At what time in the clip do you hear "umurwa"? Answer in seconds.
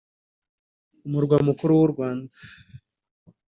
1.05-1.35